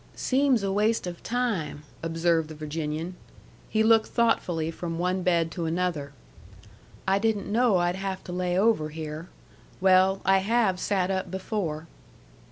[0.15, 3.15] "Seems a waste of time," observed the Virginian.
[3.69, 6.11] He looked thoughtfully from one bed to another.
[7.07, 9.29] "I didn't know I'd have to lay over here.
[9.79, 11.85] Well, I have sat up before."